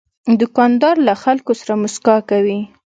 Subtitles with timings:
[0.39, 2.59] دوکاندار له خلکو سره مسکا کوي.